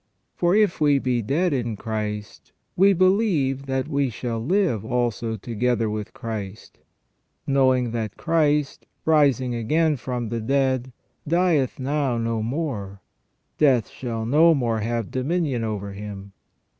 For 0.33 0.55
if 0.55 0.81
we 0.81 0.97
be 0.97 1.21
dead 1.21 1.53
in 1.53 1.75
Christ, 1.75 2.53
we 2.75 2.91
believe 2.91 3.67
that 3.67 3.87
we 3.87 4.09
shall 4.09 4.43
live 4.43 4.83
also 4.83 5.37
together 5.37 5.91
with 5.91 6.11
Christ. 6.11 6.79
Knowing 7.45 7.91
that 7.91 8.17
Christ, 8.17 8.87
rising 9.05 9.53
again 9.53 9.97
from 9.97 10.29
the 10.29 10.41
dead, 10.41 10.91
dieth 11.27 11.77
now 11.79 12.17
no 12.17 12.41
more, 12.41 13.03
death 13.59 13.89
shall 13.89 14.25
no 14.25 14.55
more 14.55 14.79
have 14.79 15.11
dominion 15.11 15.63
over 15.63 15.91
Him. 15.93 16.31